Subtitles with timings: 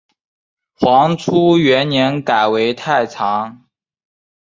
[0.73, 3.67] 黄初元年改为太常。